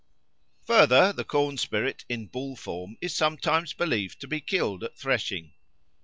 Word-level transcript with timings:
Further, 0.65 1.13
the 1.13 1.23
corn 1.23 1.57
spirit 1.59 2.05
in 2.09 2.25
bull 2.25 2.55
form 2.55 2.97
is 3.01 3.13
sometimes 3.13 3.73
believed 3.73 4.19
to 4.21 4.27
be 4.27 4.39
killed 4.41 4.83
at 4.83 4.97
threshing. 4.97 5.53